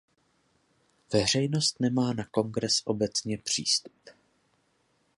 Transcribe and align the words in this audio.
Veřejnost 1.13 1.79
nemá 1.79 2.13
na 2.13 2.25
kongres 2.25 2.81
obecně 2.85 3.37
přístup. 3.37 3.95